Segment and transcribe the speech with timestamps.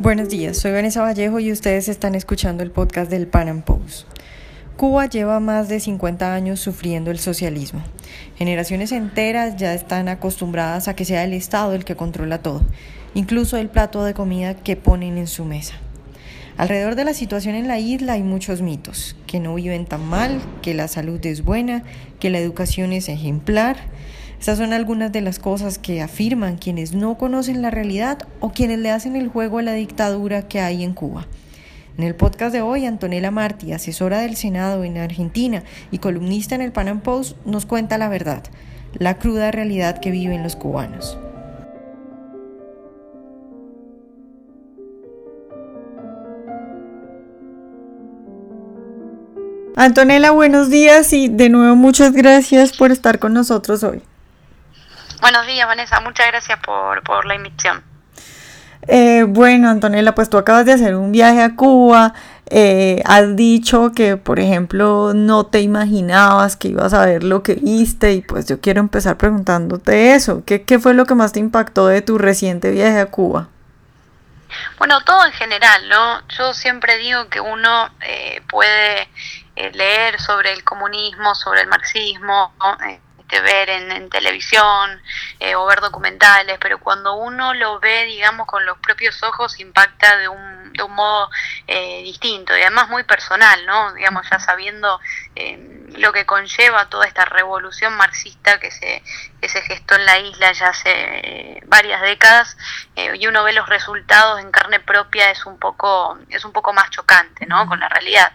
[0.00, 4.06] Buenos días, soy Vanessa Vallejo y ustedes están escuchando el podcast del Pan Am Post.
[4.78, 7.82] Cuba lleva más de 50 años sufriendo el socialismo.
[8.36, 12.62] Generaciones enteras ya están acostumbradas a que sea el Estado el que controla todo,
[13.12, 15.74] incluso el plato de comida que ponen en su mesa.
[16.56, 20.40] Alrededor de la situación en la isla hay muchos mitos, que no viven tan mal,
[20.62, 21.82] que la salud es buena,
[22.18, 23.76] que la educación es ejemplar,
[24.40, 28.78] estas son algunas de las cosas que afirman quienes no conocen la realidad o quienes
[28.78, 31.26] le hacen el juego a la dictadura que hay en Cuba.
[31.98, 36.62] En el podcast de hoy, Antonella Martí, asesora del Senado en Argentina y columnista en
[36.62, 38.42] el Pan Am Post, nos cuenta la verdad,
[38.94, 41.18] la cruda realidad que viven los cubanos.
[49.76, 54.00] Antonella, buenos días y de nuevo muchas gracias por estar con nosotros hoy.
[55.20, 56.00] Buenos días, Vanessa.
[56.00, 57.84] Muchas gracias por, por la invitación.
[58.88, 62.14] Eh, bueno, Antonella, pues tú acabas de hacer un viaje a Cuba.
[62.46, 67.54] Eh, has dicho que, por ejemplo, no te imaginabas que ibas a ver lo que
[67.54, 70.42] viste y pues yo quiero empezar preguntándote eso.
[70.44, 73.48] ¿Qué, qué fue lo que más te impactó de tu reciente viaje a Cuba?
[74.78, 76.26] Bueno, todo en general, ¿no?
[76.28, 79.08] Yo siempre digo que uno eh, puede
[79.74, 82.76] leer sobre el comunismo, sobre el marxismo, ¿no?
[83.40, 85.00] Ver en, televisión
[85.38, 90.16] eh, o ver documentales, pero cuando uno lo ve, digamos, con los propios ojos, impacta
[90.16, 91.30] de un, de un modo
[91.66, 93.92] eh, distinto y además muy personal, ¿no?
[93.94, 95.00] Digamos, ya sabiendo
[95.36, 99.02] eh, lo que conlleva toda esta revolución marxista que se,
[99.40, 102.56] que se gestó en la isla ya hace varias décadas
[103.14, 106.90] y uno ve los resultados en carne propia es un poco es un poco más
[106.90, 108.32] chocante no con la realidad.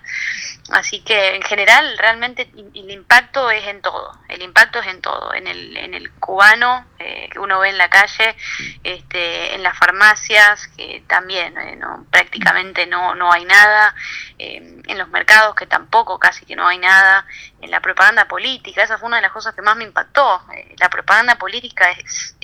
[0.71, 5.31] Así que en general realmente el impacto es en todo, el impacto es en todo,
[5.35, 8.35] en el, en el cubano eh, que uno ve en la calle,
[8.83, 13.93] este, en las farmacias que también eh, no, prácticamente no, no hay nada,
[14.39, 17.27] eh, en los mercados que tampoco casi que no hay nada,
[17.65, 20.41] en la propaganda política, esa fue una de las cosas que más me impactó,
[20.77, 22.35] la propaganda política es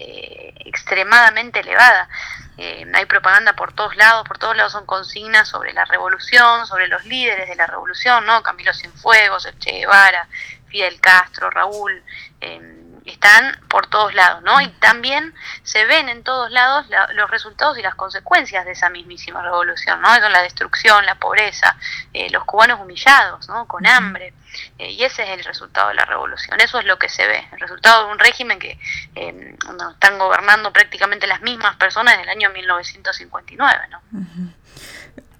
[0.65, 2.09] extremadamente elevada.
[2.57, 6.87] Eh, hay propaganda por todos lados, por todos lados son consignas sobre la revolución, sobre
[6.87, 8.43] los líderes de la revolución, ¿no?
[8.43, 10.27] Camilo Cienfuegos, Che Guevara,
[10.67, 12.03] Fidel Castro, Raúl,
[12.41, 12.59] eh,
[13.05, 14.61] están por todos lados, ¿no?
[14.61, 19.41] Y también se ven en todos lados los resultados y las consecuencias de esa mismísima
[19.41, 20.13] revolución, ¿no?
[20.15, 21.75] Son la destrucción, la pobreza,
[22.13, 23.67] eh, los cubanos humillados, ¿no?
[23.67, 24.33] Con hambre.
[24.77, 26.59] Eh, y ese es el resultado de la revolución.
[26.59, 28.77] Eso es lo que se ve, el resultado de un régimen que
[29.15, 29.55] eh,
[29.93, 34.01] están gobernando prácticamente las mismas personas en el año 1959, ¿no?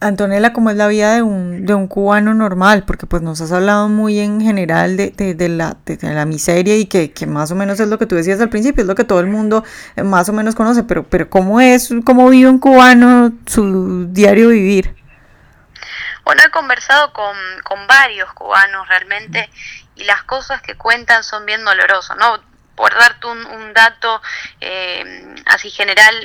[0.02, 2.84] Antonella, ¿cómo es la vida de un, de un cubano normal?
[2.86, 6.88] Porque pues nos has hablado muy en general de, de, la, de, la miseria y
[6.88, 9.04] que, que, más o menos es lo que tú decías al principio, es lo que
[9.04, 9.64] todo el mundo
[9.96, 14.50] eh, más o menos conoce, pero, pero ¿cómo es, cómo vive un cubano su diario
[14.50, 14.96] vivir?
[16.26, 19.52] Bueno, he conversado con, con varios cubanos realmente
[19.96, 22.51] y las cosas que cuentan son bien dolorosas, ¿no?
[22.76, 24.22] Por darte un, dato
[24.60, 26.16] eh, así general,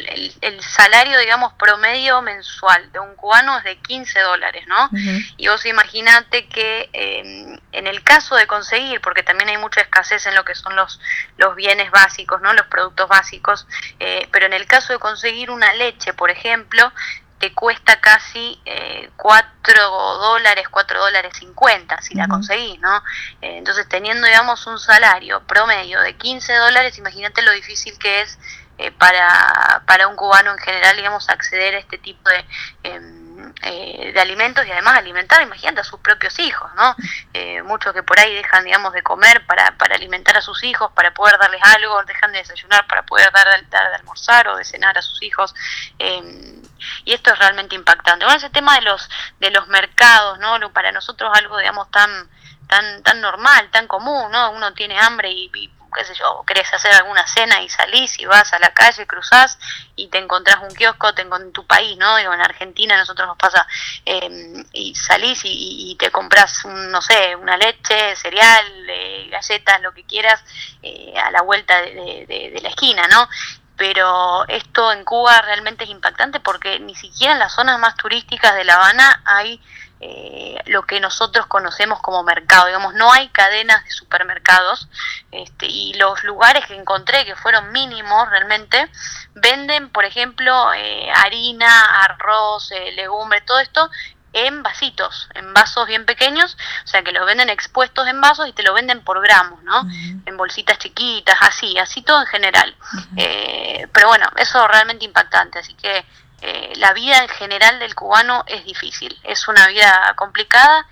[0.40, 4.90] el, salario, digamos, promedio mensual de un cubano es de 15 dólares, ¿no?
[5.36, 10.26] Y vos imaginate que eh, en el caso de conseguir, porque también hay mucha escasez
[10.26, 11.00] en lo que son los,
[11.36, 12.52] los bienes básicos, ¿no?
[12.52, 13.66] Los productos básicos,
[14.00, 16.92] eh, pero en el caso de conseguir una leche, por ejemplo,
[17.38, 22.96] te cuesta casi eh, 4 dólares, 4 dólares 50 si la conseguís, ¿no?
[23.42, 28.38] Eh, entonces teniendo, digamos, un salario promedio de 15 dólares, imagínate lo difícil que es
[28.78, 33.25] eh, para, para un cubano en general, digamos, acceder a este tipo de...
[33.62, 36.94] Eh, de alimentos y además alimentar, imagínate, a sus propios hijos, ¿no?
[37.34, 40.90] Eh, muchos que por ahí dejan, digamos, de comer para, para alimentar a sus hijos,
[40.92, 44.96] para poder darles algo, dejan de desayunar para poder dar, de almorzar o de cenar
[44.96, 45.54] a sus hijos.
[45.98, 46.62] Eh,
[47.04, 48.24] y esto es realmente impactante.
[48.24, 49.08] Bueno, ese tema de los,
[49.40, 50.72] de los mercados, ¿no?
[50.72, 52.30] Para nosotros algo, digamos, tan
[52.68, 54.50] tan tan normal, tan común, ¿no?
[54.50, 58.52] Uno tiene hambre y qué sé yo, querés hacer alguna cena y salís y vas
[58.52, 59.58] a la calle, cruzás
[59.96, 62.16] y te encontrás un kiosco te en tu país, ¿no?
[62.16, 63.66] Digo, en Argentina nosotros nos pasa,
[64.04, 70.04] eh, y salís y, te compras, no sé, una leche, cereal, eh, galletas, lo que
[70.04, 70.44] quieras,
[70.82, 73.28] eh, a la vuelta de la esquina, ¿no?
[73.76, 78.54] pero esto en Cuba realmente es impactante porque ni siquiera en las zonas más turísticas
[78.54, 79.60] de La Habana hay
[80.00, 84.88] eh, lo que nosotros conocemos como mercado, digamos, no hay cadenas de supermercados
[85.32, 88.90] este, y los lugares que encontré, que fueron mínimos realmente,
[89.34, 93.90] venden, por ejemplo, eh, harina, arroz, eh, legumbres, todo esto
[94.36, 98.52] en vasitos, en vasos bien pequeños, o sea que los venden expuestos en vasos y
[98.52, 99.88] te lo venden por gramos, ¿no?
[100.26, 102.76] En bolsitas chiquitas, así, así todo en general.
[103.16, 106.04] Eh, pero bueno, eso realmente impactante, así que
[106.42, 110.86] eh, la vida en general del cubano es difícil, es una vida complicada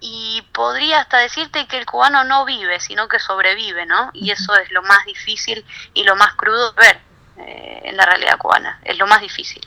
[0.00, 4.10] y podría hasta decirte que el cubano no vive, sino que sobrevive, ¿no?
[4.12, 5.64] Y eso es lo más difícil
[5.94, 7.00] y lo más crudo de ver
[7.38, 9.66] eh, en la realidad cubana, es lo más difícil.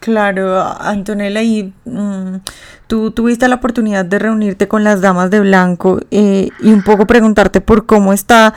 [0.00, 2.36] Claro, Antonella, y mm,
[2.88, 7.06] tú tuviste la oportunidad de reunirte con las damas de blanco eh, y un poco
[7.06, 8.54] preguntarte por cómo está,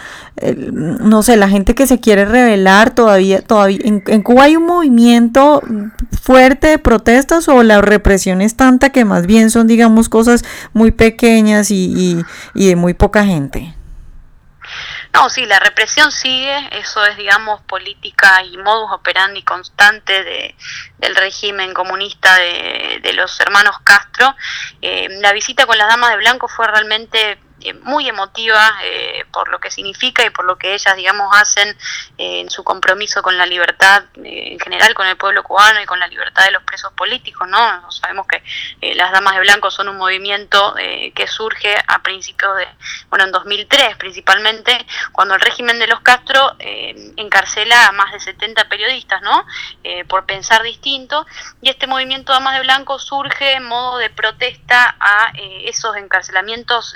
[0.71, 5.61] no sé, la gente que se quiere rebelar todavía, todavía en, Cuba hay un movimiento
[6.21, 10.43] fuerte de protestas o la represión es tanta que más bien son, digamos, cosas
[10.73, 12.23] muy pequeñas y,
[12.55, 13.75] y de muy poca gente.
[15.13, 20.55] No, sí, la represión sigue, eso es, digamos, política y modus operandi constante de,
[20.99, 24.35] del régimen comunista de, los hermanos Castro.
[24.81, 29.49] Eh, la visita con las damas de blanco fue realmente eh, muy emotiva eh, por
[29.49, 31.69] lo que significa y por lo que ellas, digamos, hacen
[32.17, 35.99] eh, en su compromiso con la libertad en general, con el pueblo cubano y con
[35.99, 37.91] la libertad de los presos políticos, ¿no?
[37.91, 38.41] Sabemos que
[38.95, 42.67] las Damas de Blanco son un movimiento que surge a principios de,
[43.09, 48.67] bueno, en 2003 principalmente, cuando el régimen de los Castro encarcela a más de 70
[48.69, 49.45] periodistas, ¿no?
[50.07, 51.25] por pensar distinto,
[51.61, 55.31] y este movimiento Damas de Blanco surge en modo de protesta a
[55.65, 56.95] esos encarcelamientos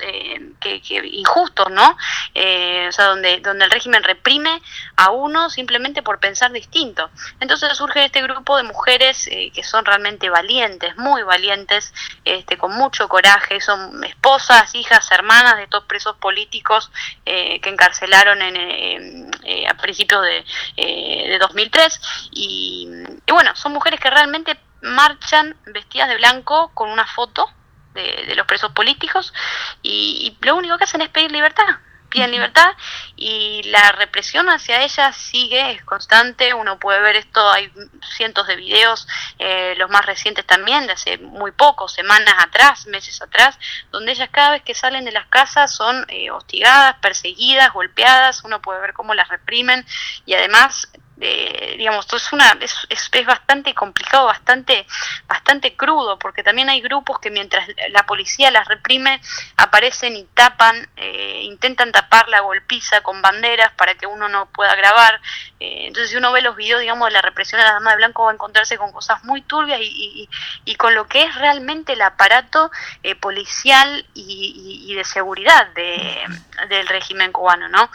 [0.59, 0.81] que,
[1.11, 1.97] injustos, ¿no?
[2.33, 4.61] Eh, o sea, donde, donde el régimen reprime
[4.95, 7.09] a uno simplemente por pensar distinto.
[7.39, 11.93] Entonces surge este grupo de mujeres eh, que son realmente valientes, muy valientes,
[12.23, 16.91] este, con mucho coraje, son esposas, hijas, hermanas de estos presos políticos
[17.25, 19.31] eh, que encarcelaron en,
[19.69, 21.99] a principios de, de 2003
[22.31, 22.89] y,
[23.25, 27.49] y bueno, son mujeres que realmente marchan vestidas de blanco con una foto
[27.95, 29.33] de, los presos políticos
[29.81, 32.71] y, lo único que hacen es pedir libertad piden libertad
[33.17, 37.69] y la represión hacia ellas sigue, es constante, uno puede ver esto, hay
[38.15, 39.05] cientos de videos,
[39.37, 43.59] eh, los más recientes también, de hace muy poco, semanas atrás, meses atrás,
[43.91, 48.61] donde ellas cada vez que salen de las casas son eh, hostigadas, perseguidas, golpeadas, uno
[48.61, 49.85] puede ver cómo las reprimen
[50.25, 50.87] y además
[51.21, 54.85] eh, digamos, es, una, es, es, bastante complicado, bastante,
[55.27, 59.21] bastante crudo, porque también hay grupos que mientras la policía las reprime,
[59.55, 64.75] aparecen y tapan, eh, intentan tapar la golpiza con banderas para que uno no pueda
[64.75, 65.21] grabar.
[65.59, 67.97] Eh, entonces, si uno ve los videos, digamos, de la represión a la dama de
[67.97, 70.27] blanco, va a encontrarse con cosas muy turbias y,
[70.65, 72.71] y, con lo que es realmente el aparato
[73.03, 76.23] eh, policial y, de seguridad de,
[76.69, 77.89] del régimen cubano, ¿no?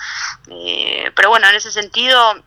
[1.15, 2.43] pero bueno, en ese sentido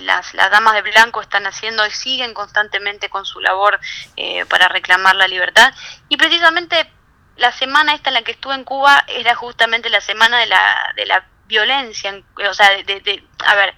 [0.00, 3.78] las, las, damas de blanco están haciendo y siguen constantemente con su labor
[4.16, 5.72] eh, para reclamar la libertad.
[6.08, 6.90] Y precisamente
[7.36, 10.92] la semana esta en la que estuve en Cuba era justamente la semana de la,
[10.96, 12.12] de la violencia,
[12.48, 13.74] o sea, de, a ver,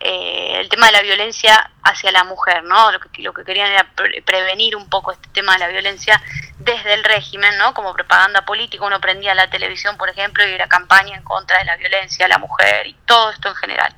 [0.00, 2.92] eh, el tema de la violencia hacia la mujer, ¿no?
[2.92, 3.90] Lo que, lo que querían era
[4.24, 6.22] prevenir un poco este tema de la violencia
[6.58, 7.74] desde el régimen, ¿no?
[7.74, 11.64] Como propaganda política, uno prendía la televisión, por ejemplo, y era campaña en contra de
[11.64, 13.94] la violencia a la mujer y todo esto en general.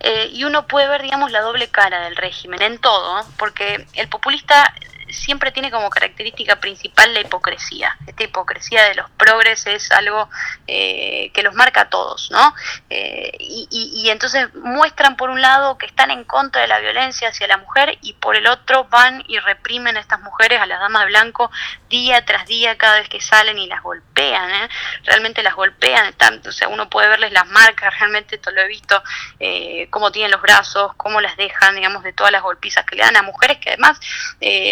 [0.00, 4.08] Eh, y uno puede ver, digamos, la doble cara del régimen en todo, porque el
[4.08, 4.74] populista
[5.12, 7.96] siempre tiene como característica principal la hipocresía.
[8.06, 10.28] Esta hipocresía de los progres es algo
[10.66, 12.54] eh, que los marca a todos, ¿no?
[12.88, 17.28] Eh, y, y, entonces muestran por un lado que están en contra de la violencia
[17.28, 20.80] hacia la mujer y por el otro van y reprimen a estas mujeres, a las
[20.80, 21.50] damas de blanco,
[21.88, 24.68] día tras día cada vez que salen y las golpean, ¿eh?
[25.04, 28.68] Realmente las golpean tanto, o sea, uno puede verles las marcas, realmente esto lo he
[28.68, 29.02] visto,
[29.38, 33.02] eh, cómo tienen los brazos, cómo las dejan, digamos, de todas las golpizas que le
[33.02, 34.00] dan a mujeres que además,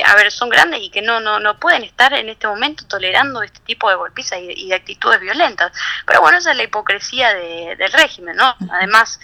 [0.05, 3.43] a ver, son grandes y que no, no, no pueden estar en este momento tolerando
[3.43, 5.73] este tipo de golpizas y, de actitudes violentas.
[6.07, 8.57] Pero bueno, esa es la hipocresía del régimen, ¿no?
[8.73, 9.21] Además,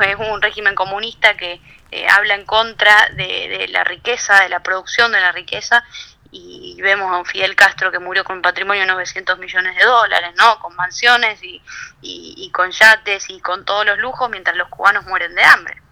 [0.00, 1.60] es un régimen comunista que
[1.90, 5.84] eh, habla en contra de, la riqueza, de la producción de la riqueza
[6.32, 9.84] y vemos a un Fidel Castro que murió con un patrimonio de 900 millones de
[9.84, 10.58] dólares, ¿no?
[10.58, 11.62] Con mansiones y,
[12.02, 15.85] y, con yates y con todos los lujos, mientras los cubanos mueren de hambre.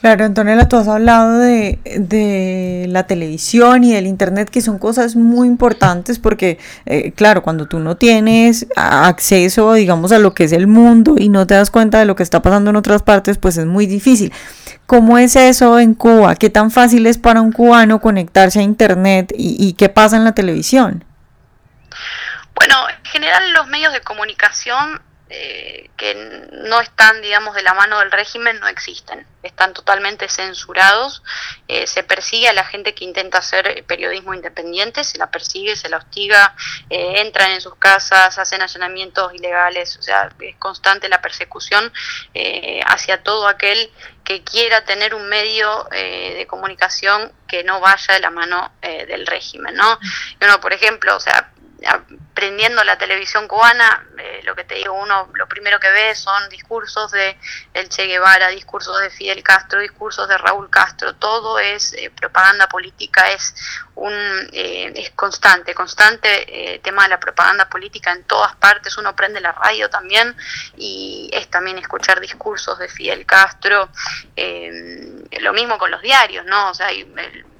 [0.00, 5.16] Claro, Antonella, tú has hablado de, de, la televisión y del Internet, que son cosas
[5.16, 10.52] muy importantes porque, eh, claro, cuando tú no tienes acceso, digamos, a lo que es
[10.52, 13.38] el mundo y no te das cuenta de lo que está pasando en otras partes,
[13.38, 14.32] pues es muy difícil.
[14.86, 16.36] ¿Cómo es eso en Cuba?
[16.36, 20.22] ¿Qué tan fácil es para un cubano conectarse a Internet y, y qué pasa en
[20.22, 21.04] la televisión?
[22.54, 26.14] Bueno, en general los medios de comunicación eh, que
[26.52, 29.26] no están, digamos, de la mano del régimen, no existen.
[29.42, 31.22] Están totalmente censurados.
[31.66, 35.90] Eh, se persigue a la gente que intenta hacer periodismo independiente, se la persigue, se
[35.90, 36.54] la hostiga,
[36.88, 39.98] eh, entran en sus casas, hacen allanamientos ilegales.
[39.98, 41.92] O sea, es constante la persecución
[42.86, 43.90] hacia todo aquel
[44.24, 49.74] que quiera tener un medio de comunicación que no vaya de la mano del régimen,
[49.74, 49.98] ¿no?
[50.40, 51.50] Uno, por ejemplo, o sea,
[52.34, 56.48] prendiendo la televisión cubana, eh, lo que te digo, uno lo primero que ve son
[56.48, 57.36] discursos de
[57.74, 62.68] el Che Guevara, discursos de Fidel Castro, discursos de Raúl Castro, todo es eh, propaganda
[62.68, 63.54] política, es
[63.94, 64.12] un
[64.52, 69.52] eh, es constante, constante tema de la propaganda política en todas partes, uno prende la
[69.52, 70.36] radio también
[70.76, 73.88] y es también escuchar discursos de Fidel Castro,
[75.40, 76.70] lo mismo con los diarios, ¿no?
[76.70, 77.04] O sea, hay,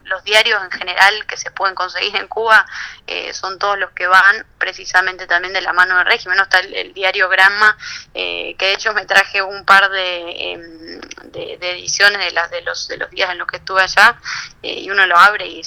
[0.09, 2.67] los diarios en general que se pueden conseguir en Cuba
[3.07, 6.37] eh, son todos los que van precisamente también de la mano del régimen.
[6.37, 6.45] ¿no?
[6.45, 7.77] Está el, diario Granma,
[8.15, 11.01] eh, que de hecho me traje un par de, em,
[11.33, 14.19] de, ediciones de, las, de, los, de los días en los que estuve allá
[14.63, 15.63] eh, y uno lo abre y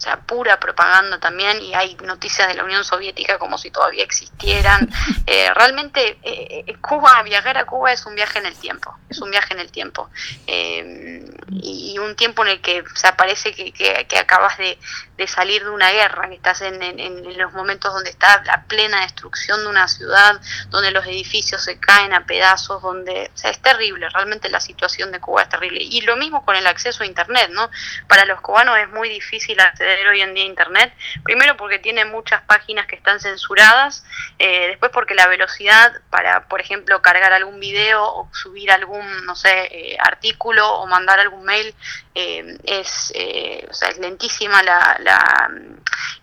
[0.00, 4.02] o sea, pura propaganda también, y hay noticias de la Unión Soviética como si todavía
[4.02, 4.88] existieran.
[5.26, 9.20] Eh, realmente, eh, eh, Cuba, viajar a Cuba es un viaje en el tiempo, es
[9.20, 10.10] un viaje en el tiempo.
[10.46, 14.78] y un tiempo en el que o parece que, que, acabas de,
[15.26, 19.60] salir de una guerra, que estás en, en, los momentos donde está la plena destrucción
[19.60, 20.40] de una ciudad,
[20.70, 25.12] donde los edificios se caen a pedazos, donde, o sea, es terrible, realmente la situación
[25.12, 25.80] de Cuba es terrible.
[25.82, 27.70] Y lo mismo con el acceso a Internet, ¿no?
[28.08, 30.92] Para los cubanos es muy difícil acceder hoy en día Internet.
[31.24, 34.04] Primero porque tiene muchas páginas que están censuradas,
[34.38, 39.34] eh, después porque la velocidad para, por ejemplo, cargar algún video o subir algún, no
[39.34, 41.74] sé, eh, artículo o mandar algún mail
[42.14, 45.50] eh, es, es lentísima la, la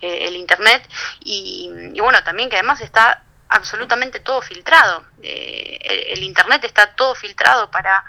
[0.01, 0.87] el Internet
[1.21, 5.05] y bueno, también que además está absolutamente todo filtrado.
[5.21, 8.03] el, Internet está todo filtrado para,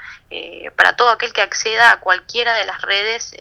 [0.76, 3.34] para todo aquel que acceda a cualquiera de las redes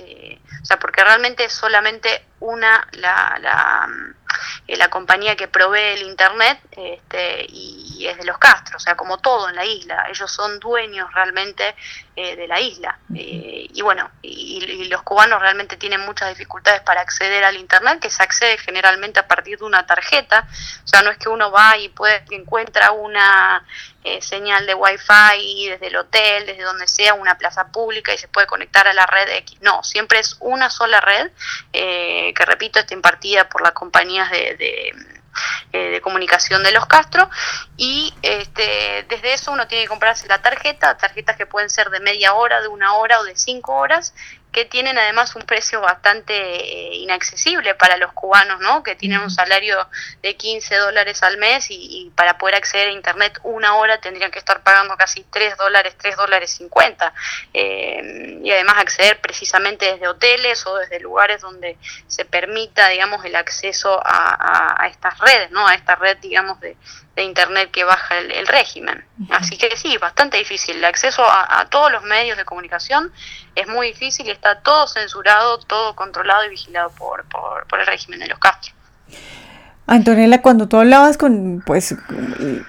[0.61, 3.87] o sea, porque realmente solamente una la, la,
[4.67, 8.95] eh, la compañía que provee el internet este, y es de los Castros, o sea,
[8.95, 11.75] como todo en la isla, ellos son dueños realmente
[12.15, 12.99] eh, de la isla.
[13.15, 18.09] Eh, y bueno, y, los cubanos realmente tienen muchas dificultades para acceder al internet, que
[18.09, 20.47] se accede generalmente a partir de una tarjeta,
[20.83, 23.63] o sea, no es que uno va y puede encuentra una
[24.21, 28.47] señal de wifi desde el hotel, desde donde sea, una plaza pública y se puede
[28.47, 29.59] conectar a la red X.
[29.61, 31.31] No, siempre es una sola red
[31.71, 34.93] que repito, está impartida por las compañías de, de,
[35.73, 37.29] eh, comunicación de los Castro
[37.75, 41.99] y este, desde eso uno tiene que comprarse la tarjeta, tarjetas que pueden ser de
[41.99, 44.13] media hora, de una hora o de cinco horas
[44.51, 48.81] que tienen además un precio bastante eh, inaccesible para los cubanos, ¿no?
[48.81, 49.87] que tienen un salario
[50.21, 54.39] de 15 dólares al mes y, para poder acceder a Internet una hora tendrían que
[54.39, 57.13] estar pagando casi 3 dólares, 3 dólares 50.
[57.53, 61.77] Eh, y además acceder precisamente desde hoteles o desde lugares donde
[62.07, 65.67] se permita, digamos, el acceso a, a estas redes, ¿no?
[65.67, 66.77] a esta red, digamos, de,
[67.17, 69.03] de Internet que baja el, régimen.
[69.31, 70.77] Así que sí, bastante difícil.
[70.77, 73.11] El acceso a, todos los medios de comunicación
[73.55, 77.87] es muy difícil y está todo censurado, todo controlado y vigilado por, por, por el
[77.87, 78.75] régimen de los Castro.
[79.89, 81.95] Antonella, cuando tú hablabas con, pues,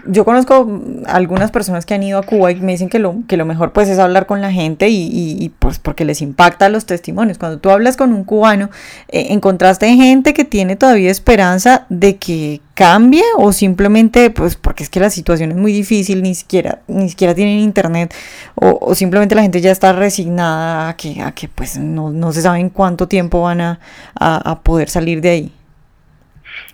[0.07, 3.37] yo conozco algunas personas que han ido a Cuba y me dicen que lo, que
[3.37, 6.87] lo mejor pues es hablar con la gente y, y, pues porque les impacta los
[6.87, 7.37] testimonios.
[7.37, 8.71] Cuando tú hablas con un cubano,
[9.09, 14.89] eh, ¿encontraste gente que tiene todavía esperanza de que cambie o simplemente pues porque es
[14.89, 18.15] que la situación es muy difícil, ni siquiera, ni siquiera tienen internet
[18.55, 22.43] o, simplemente la gente ya está resignada a que, a que pues no, no se
[22.43, 23.81] sabe en cuánto tiempo van a,
[24.15, 25.53] a poder salir de ahí?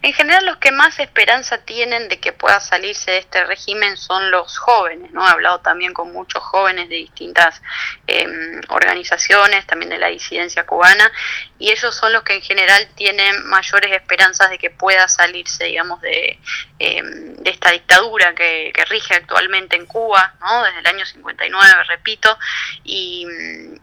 [0.02, 4.30] En general los que más esperanza tienen de que pueda salirse de este régimen son
[4.30, 5.26] los jóvenes, ¿no?
[5.26, 7.62] He hablado también con muchos jóvenes de distintas
[8.06, 11.10] em, organizaciones, también de la disidencia cubana,
[11.58, 16.00] y ellos son los que en general tienen mayores esperanzas de que pueda salirse, digamos,
[16.00, 16.38] de,
[16.78, 20.62] em, de esta dictadura que, rige actualmente en Cuba, ¿no?
[20.64, 22.38] Desde el año 59, repito,
[22.82, 23.26] y,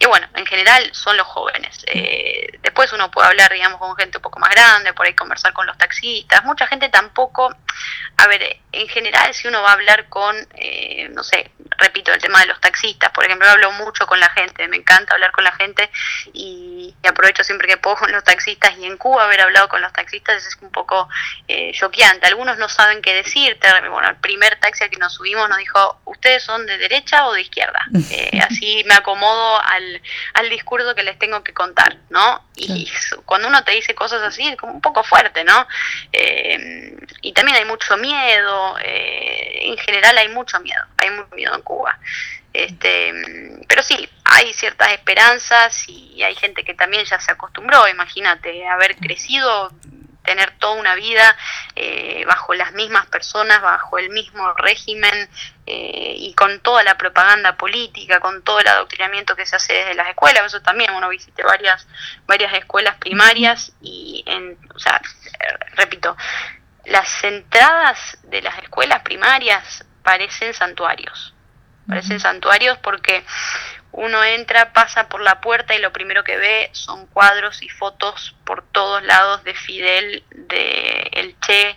[0.05, 1.83] bueno, en general son los jóvenes.
[1.87, 5.53] Eh, después uno puede hablar, digamos, con gente un poco más grande, por ahí conversar
[5.53, 7.55] con los taxistas, mucha gente tampoco,
[8.17, 12.21] a ver, en general si uno va a hablar con, eh, no sé, repito, el
[12.21, 15.43] tema de los taxistas, por ejemplo, hablo mucho con la gente, me encanta hablar con
[15.43, 15.89] la gente
[16.33, 19.91] y, aprovecho siempre que puedo con los taxistas y en Cuba haber hablado con los
[19.93, 21.09] taxistas es un poco
[21.47, 25.47] eh, choqueante, algunos no saben qué decirte, bueno, el primer taxi al que nos subimos
[25.49, 27.79] nos dijo, ¿ustedes son de derecha o de izquierda?
[28.11, 30.01] Eh, así me acomodo al,
[30.33, 32.43] al discurso que les tengo que contar, ¿no?
[32.55, 32.91] Y
[33.25, 35.67] cuando uno te dice cosas así es como un poco fuerte, ¿no?
[36.11, 41.55] Eh, y también hay mucho miedo, eh, en general hay mucho miedo, hay mucho miedo
[41.55, 41.97] en Cuba.
[42.53, 43.13] Este,
[43.67, 48.95] pero sí, hay ciertas esperanzas y hay gente que también ya se acostumbró, imagínate, haber
[48.95, 49.69] crecido
[50.23, 51.35] tener toda una vida
[51.75, 55.29] eh, bajo las mismas personas, bajo el mismo régimen
[55.65, 59.95] eh, y con toda la propaganda política, con todo el adoctrinamiento que se hace desde
[59.95, 60.45] las escuelas.
[60.45, 61.87] Eso también uno visite varias,
[62.25, 65.01] varias escuelas primarias y, en, o sea,
[65.75, 66.15] repito,
[66.85, 71.33] las entradas de las escuelas primarias parecen santuarios.
[71.87, 73.25] Parecen santuarios porque
[73.93, 78.35] uno entra, pasa por la puerta y lo primero que ve son cuadros y fotos
[78.45, 81.75] por todos lados de Fidel, de El Che,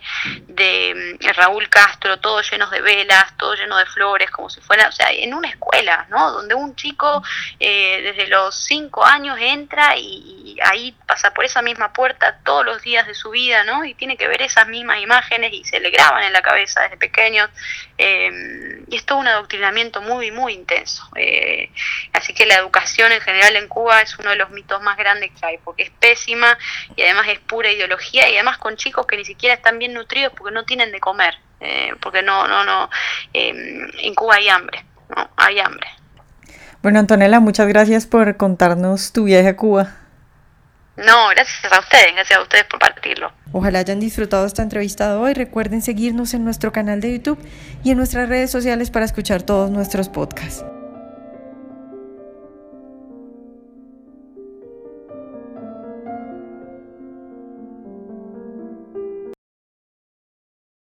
[0.55, 4.87] de mm, Raúl Castro, todos llenos de velas, todo lleno de flores, como si fuera,
[4.87, 6.31] o sea, en una escuela, ¿no?
[6.31, 7.23] Donde un chico
[7.59, 12.81] eh, desde los cinco años entra y, ahí pasa por esa misma puerta todos los
[12.81, 13.83] días de su vida, ¿no?
[13.83, 16.97] Y tiene que ver esas mismas imágenes y se le graban en la cabeza desde
[16.97, 17.49] pequeños.
[17.97, 21.09] Eh, y es todo un adoctrinamiento muy, muy intenso.
[21.15, 21.69] Eh,
[22.13, 25.31] así que la educación en general en Cuba es uno de los mitos más grandes
[25.31, 26.57] que hay, porque es pésima
[26.95, 30.33] y además es pura ideología y además con chicos que ni siquiera están bien nutridos
[30.45, 32.87] porque no tienen de comer, eh, porque no, no, no,
[33.33, 35.27] em, en Cuba hay hambre, ¿no?
[35.37, 35.87] Hay hambre.
[36.83, 39.95] Bueno, Antonella, muchas gracias por contarnos tu viaje a Cuba.
[40.97, 43.31] No, gracias a ustedes, gracias a ustedes por partirlo.
[43.53, 45.33] Ojalá hayan disfrutado esta entrevista de hoy.
[45.33, 47.39] Recuerden seguirnos en nuestro canal de YouTube
[47.83, 50.63] y en nuestras redes sociales para escuchar todos nuestros podcasts.